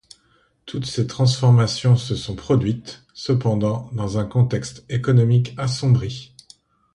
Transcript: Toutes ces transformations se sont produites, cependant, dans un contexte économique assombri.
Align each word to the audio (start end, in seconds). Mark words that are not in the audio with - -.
Toutes 0.65 0.87
ces 0.87 1.05
transformations 1.05 1.95
se 1.95 2.15
sont 2.15 2.33
produites, 2.35 3.05
cependant, 3.13 3.91
dans 3.93 4.17
un 4.17 4.25
contexte 4.25 4.83
économique 4.89 5.53
assombri. 5.59 6.33